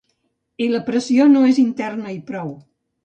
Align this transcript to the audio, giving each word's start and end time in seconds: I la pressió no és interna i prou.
I 0.65 0.69
la 0.71 0.79
pressió 0.87 1.27
no 1.33 1.43
és 1.51 1.59
interna 1.65 2.15
i 2.17 2.21
prou. 2.31 2.51